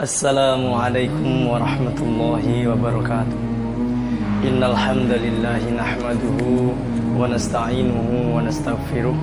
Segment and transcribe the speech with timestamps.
[0.00, 3.40] السلام عليكم ورحمة الله وبركاته.
[4.48, 6.40] إن الحمد لله نحمده
[7.20, 9.18] ونستعينه ونستغفره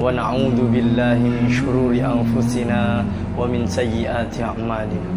[0.00, 3.08] ونعوذ بالله من شرور أنفسنا
[3.40, 5.12] ومن سيئات أعمالنا.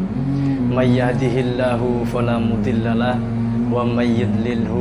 [0.72, 1.82] من يهده الله
[2.16, 3.20] فلا مضل له
[3.76, 4.72] ومن يضلله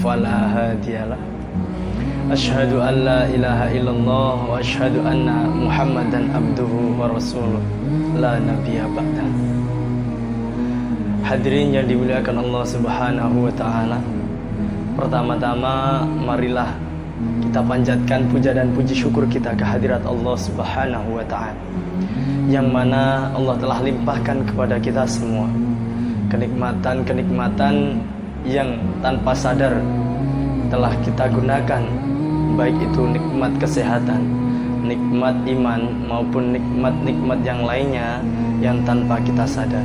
[0.00, 1.20] فلا هادي له.
[2.30, 7.58] An la ilaha illallah wa ashhadu anna Muhammadan abduhu wa rasuluh
[8.14, 9.26] la nabiyya ba'da.
[11.26, 13.98] Hadirin yang dimuliakan Allah Subhanahu wa taala.
[14.94, 16.70] Pertama-tama marilah
[17.42, 21.58] kita panjatkan puja dan puji syukur kita ke hadirat Allah Subhanahu wa taala.
[22.46, 25.50] Yang mana Allah telah limpahkan kepada kita semua
[26.30, 28.00] kenikmatan-kenikmatan
[28.48, 29.76] yang tanpa sadar
[30.72, 31.84] telah kita gunakan
[32.56, 34.24] baik itu nikmat kesehatan,
[34.80, 38.24] nikmat iman maupun nikmat-nikmat yang lainnya
[38.64, 39.84] yang tanpa kita sadar.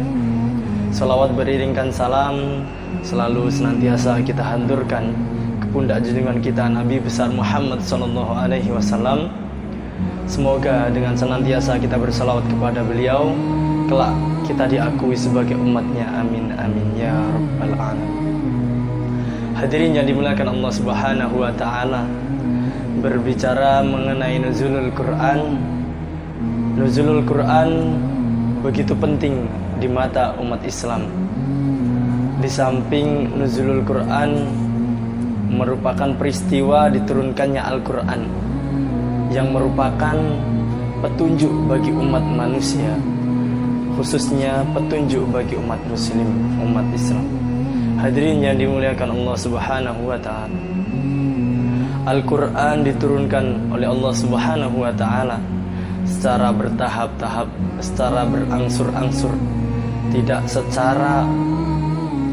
[0.95, 2.63] Salawat beriringkan salam
[3.03, 5.11] selalu senantiasa kita hancurkan
[5.59, 9.27] ke pundak junjungan kita Nabi besar Muhammad sallallahu alaihi wasallam.
[10.23, 13.35] Semoga dengan senantiasa kita bersalawat kepada beliau
[13.91, 14.15] kelak
[14.47, 18.26] kita diakui sebagai umatnya amin amin ya rabbal alamin.
[19.57, 22.05] Hadirin yang dimuliakan Allah Subhanahu wa taala
[23.01, 25.57] berbicara mengenai nuzulul Quran.
[26.77, 27.97] Nuzulul Quran
[28.61, 29.49] begitu penting
[29.81, 31.09] di mata umat Islam.
[32.37, 34.45] Di samping nuzulul Quran
[35.49, 38.21] merupakan peristiwa diturunkannya Al-Quran
[39.33, 40.21] yang merupakan
[41.01, 42.93] petunjuk bagi umat manusia
[43.97, 46.29] khususnya petunjuk bagi umat muslim
[46.61, 47.36] umat Islam
[47.97, 50.77] hadirin yang dimuliakan Allah Subhanahu wa taala
[52.07, 55.35] Al-Quran diturunkan oleh Allah Subhanahu wa Ta'ala
[56.07, 57.51] secara bertahap-tahap,
[57.83, 59.35] secara berangsur-angsur,
[60.15, 61.27] tidak secara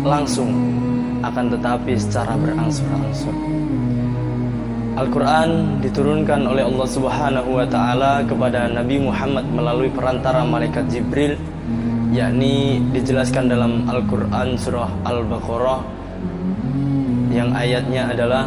[0.06, 0.54] langsung,
[1.26, 3.34] akan tetapi secara berangsur-angsur.
[4.94, 11.34] Al-Quran diturunkan oleh Allah Subhanahu wa Ta'ala kepada Nabi Muhammad melalui perantara malaikat Jibril,
[12.14, 15.82] yakni dijelaskan dalam Al-Quran surah Al-Baqarah
[17.34, 18.46] yang ayatnya adalah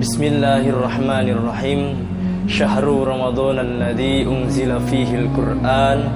[0.00, 1.92] Bismillahirrahmanirrahim
[2.48, 6.08] Syahrul Ramadan alladhi unzila fihi al-Qur'an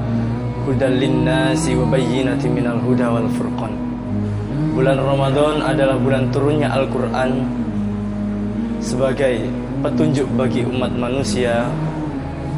[0.65, 3.77] hudal linnasi wa bayyinatin minal huda wal furqan
[4.73, 7.45] Bulan Ramadan adalah bulan turunnya Al-Qur'an
[8.81, 9.45] sebagai
[9.85, 11.69] petunjuk bagi umat manusia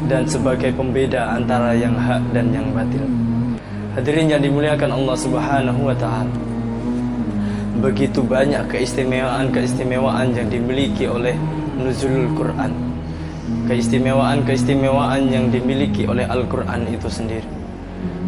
[0.07, 3.30] dan sebagai pembeda antara yang hak dan yang batil.
[3.91, 6.31] Hadirin yang dimuliakan Allah Subhanahu wa taala
[7.83, 11.35] begitu banyak keistimewaan-keistimewaan yang dimiliki oleh
[11.75, 12.71] nuzulul Quran.
[13.67, 17.43] Keistimewaan-keistimewaan yang dimiliki oleh Al-Quran itu sendiri.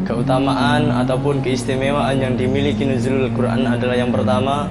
[0.04, 4.68] Keutamaan ataupun keistimewaan yang dimiliki nuzulul Quran adalah yang pertama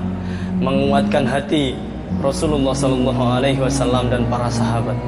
[0.61, 1.73] menguatkan hati
[2.21, 4.99] Rasulullah Sallallahu Alaihi Wasallam dan para sahabat.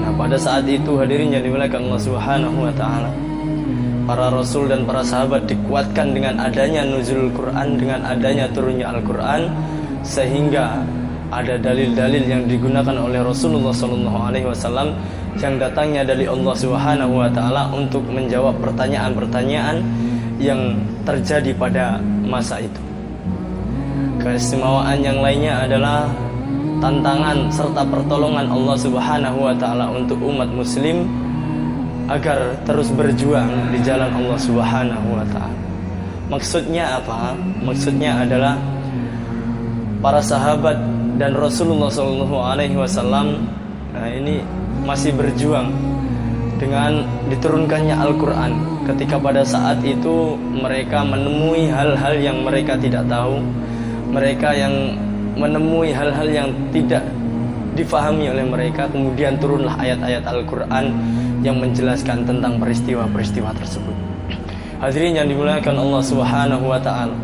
[0.00, 3.12] Nah pada saat itu hadirin yang dimuliakan Allah Subhanahu Wa Taala
[4.10, 9.46] para rasul dan para sahabat dikuatkan dengan adanya nuzul Quran dengan adanya turunnya Al-Quran
[10.02, 10.82] sehingga
[11.30, 14.34] ada dalil-dalil yang digunakan oleh Rasulullah SAW
[15.38, 19.78] yang datangnya dari Allah Subhanahu wa taala untuk menjawab pertanyaan-pertanyaan
[20.42, 20.74] yang
[21.06, 22.82] terjadi pada masa itu.
[24.18, 26.10] Keistimewaan yang lainnya adalah
[26.82, 31.06] tantangan serta pertolongan Allah Subhanahu wa taala untuk umat muslim
[32.10, 35.58] agar terus berjuang di jalan Allah Subhanahu wa taala.
[36.26, 37.38] Maksudnya apa?
[37.62, 38.58] Maksudnya adalah
[40.02, 40.74] para sahabat
[41.20, 43.44] dan Rasulullah Shallallahu alaihi wasallam
[43.92, 44.40] nah ini
[44.86, 45.68] masih berjuang
[46.56, 48.52] dengan diturunkannya Al-Qur'an
[48.88, 53.38] ketika pada saat itu mereka menemui hal-hal yang mereka tidak tahu,
[54.10, 54.96] mereka yang
[55.38, 57.04] menemui hal-hal yang tidak
[57.80, 60.92] difahami oleh mereka kemudian turunlah ayat-ayat Al-Qur'an
[61.40, 63.96] yang menjelaskan tentang peristiwa-peristiwa tersebut.
[64.80, 67.16] Hadirin yang dimuliakan Allah Subhanahu wa taala.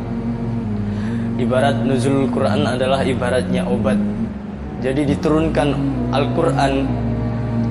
[1.36, 4.00] Ibarat nuzul Quran adalah ibaratnya obat.
[4.80, 5.76] Jadi diturunkan
[6.12, 6.84] Al-Qur'an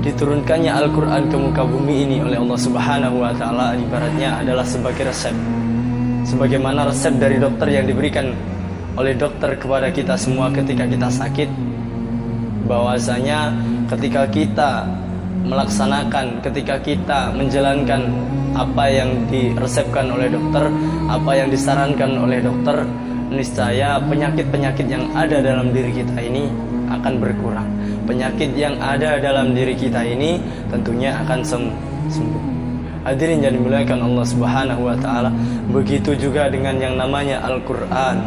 [0.06, 5.34] diturunkannya Al-Qur'an ke muka bumi ini oleh Allah Subhanahu wa taala ibaratnya adalah sebagai resep.
[6.26, 8.34] Sebagaimana resep dari dokter yang diberikan
[8.98, 11.50] oleh dokter kepada kita semua ketika kita sakit
[12.66, 13.54] bahwasanya
[13.90, 14.86] ketika kita
[15.46, 18.10] melaksanakan ketika kita menjalankan
[18.58, 20.72] apa yang diresepkan oleh dokter,
[21.06, 22.82] apa yang disarankan oleh dokter,
[23.30, 26.50] niscaya penyakit-penyakit yang ada dalam diri kita ini
[26.90, 27.68] akan berkurang.
[28.06, 30.40] Penyakit yang ada dalam diri kita ini
[30.72, 32.44] tentunya akan sembuh.
[33.06, 35.30] Hadirin yang dimuliakan Allah Subhanahu wa taala.
[35.70, 38.18] Begitu juga dengan yang namanya Al-Qur'an.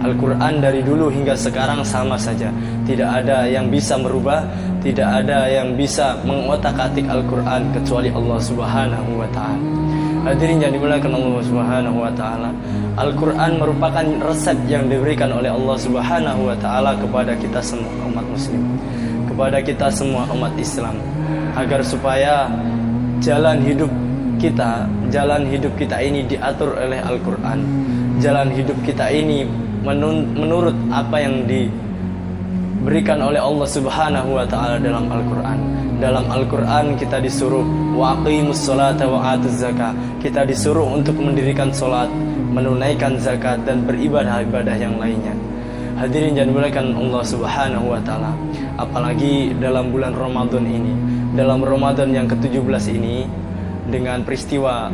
[0.00, 2.48] Al-Qur'an dari dulu hingga sekarang sama saja.
[2.82, 4.42] Tidak ada yang bisa merubah,
[4.82, 9.66] tidak ada yang bisa mengotak-atik Al-Qur'an kecuali Allah Subhanahu wa taala.
[10.22, 12.50] Hadirin yang dimuliakan Allah Subhanahu wa taala.
[12.98, 18.62] Al-Qur'an merupakan resep yang diberikan oleh Allah Subhanahu wa taala kepada kita semua umat muslim,
[19.30, 20.98] kepada kita semua umat Islam
[21.54, 22.50] agar supaya
[23.22, 23.90] jalan hidup
[24.42, 27.58] kita, jalan hidup kita ini diatur oleh Al-Quran.
[28.18, 29.46] Jalan hidup kita ini
[29.82, 31.46] menurut apa yang
[32.82, 35.54] diberikan oleh Allah Subhanahu wa taala dalam Al-Qur'an.
[36.02, 37.62] Dalam Al-Qur'an kita disuruh
[37.94, 39.94] waqimus sholata wa atuz zakat.
[40.18, 42.10] Kita disuruh untuk mendirikan salat,
[42.50, 45.30] menunaikan zakat dan beribadah-ibadah yang lainnya.
[45.94, 48.34] Hadirin dan muliakan Allah Subhanahu wa taala.
[48.74, 50.90] Apalagi dalam bulan Ramadan ini,
[51.38, 53.30] dalam Ramadan yang ke-17 ini
[53.94, 54.90] dengan peristiwa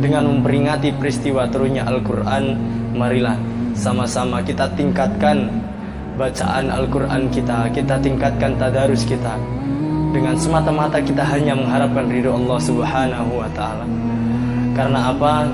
[0.00, 2.56] dengan memperingati peristiwa turunnya Al-Qur'an,
[2.96, 3.36] marilah
[3.76, 5.68] sama-sama kita tingkatkan
[6.18, 9.38] bacaan Al-Qur'an kita, kita tingkatkan tadarus kita.
[10.10, 13.86] Dengan semata-mata kita hanya mengharapkan ridho Allah Subhanahu wa taala.
[14.74, 15.46] Karena apa?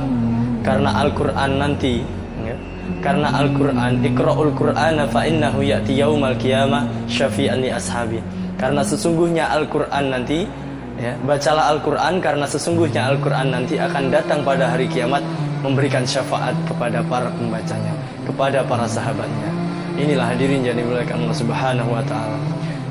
[0.65, 2.01] Karena Al-Qur'an nanti
[2.41, 2.57] ya,
[3.05, 8.25] karena Al-Qur'an Iqra'ul Qur'ana fa innahu ya'ti yaumal qiyamah syafi'an ashabi.
[8.57, 10.49] Karena sesungguhnya Al-Qur'an nanti
[10.95, 15.27] Ya, bacalah Al-Quran karena sesungguhnya Al-Quran nanti akan datang pada hari kiamat
[15.59, 17.91] memberikan syafaat kepada para pembacanya,
[18.23, 19.64] kepada para sahabatnya.
[19.95, 22.39] Inilah hadirin jadi dimuliakan Allah Subhanahu wa taala.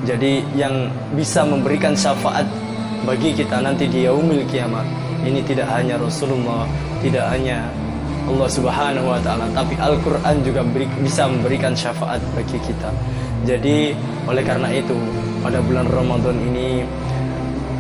[0.03, 2.47] Jadi yang bisa memberikan syafaat
[3.03, 4.87] bagi kita nanti di yaumil kiamat
[5.23, 6.67] ini tidak hanya Rasulullah,
[6.99, 7.67] tidak hanya
[8.23, 10.63] Allah Subhanahu wa taala, tapi Al-Qur'an juga
[11.03, 12.87] bisa memberikan syafaat bagi kita.
[13.43, 13.91] Jadi
[14.23, 14.95] oleh karena itu
[15.43, 16.87] pada bulan Ramadan ini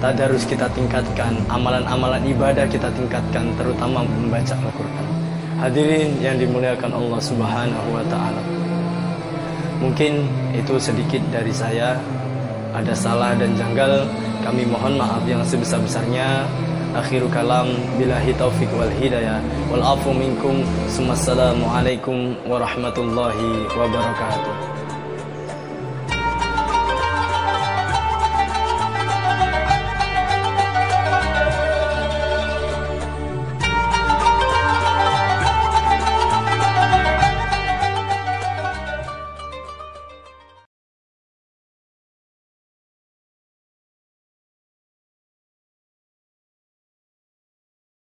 [0.03, 5.07] tadarus kita tingkatkan, amalan-amalan ibadah kita tingkatkan, terutama membaca Al-Quran.
[5.63, 8.43] Hadirin yang dimuliakan Allah Subhanahu wa Ta'ala,
[9.83, 10.23] mungkin
[10.55, 11.99] itu sedikit dari saya.
[12.73, 14.07] Ada salah dan janggal,
[14.41, 16.47] kami mohon maaf yang sebesar-besarnya.
[16.93, 19.37] Akhiru kalam billahi taufik wal hidayah
[19.69, 20.65] wal afu minkum.
[20.89, 24.72] Assalamualaikum warahmatullahi wabarakatuh.